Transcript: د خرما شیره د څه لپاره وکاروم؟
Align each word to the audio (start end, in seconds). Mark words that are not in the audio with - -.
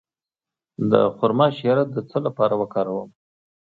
د 0.91 0.93
خرما 1.17 1.47
شیره 1.57 1.83
د 1.85 1.97
څه 2.09 2.17
لپاره 2.25 2.53
وکاروم؟ 2.61 3.09